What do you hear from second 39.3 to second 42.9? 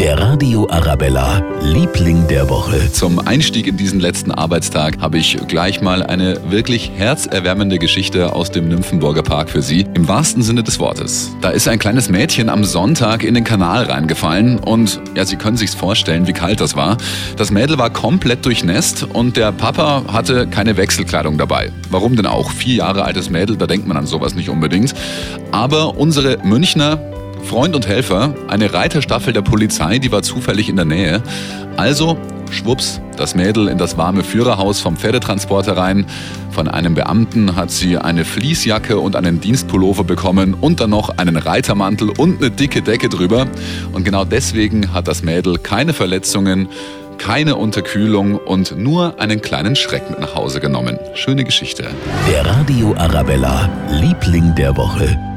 Dienstpullover bekommen und dann noch einen Reitermantel und eine dicke